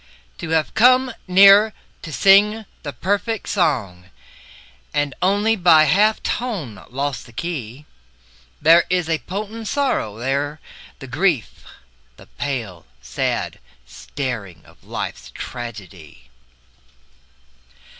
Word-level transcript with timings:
To 0.39 0.49
have 0.49 0.73
come 0.73 1.13
near 1.27 1.73
to 2.01 2.11
sing 2.11 2.65
the 2.81 2.91
perfect 2.91 3.47
song 3.47 4.09
And 4.95 5.13
only 5.21 5.55
by 5.55 5.83
a 5.83 5.93
half 5.93 6.23
tone 6.23 6.83
lost 6.89 7.27
the 7.27 7.31
key, 7.31 7.85
There 8.59 8.85
is 8.89 9.05
the 9.05 9.19
potent 9.19 9.67
sorrow, 9.67 10.17
there 10.17 10.59
the 10.97 11.05
grief, 11.05 11.63
The 12.17 12.25
pale, 12.25 12.87
sad 12.99 13.59
staring 13.85 14.63
of 14.65 14.83
life's 14.83 15.29
tragedy. 15.35 16.31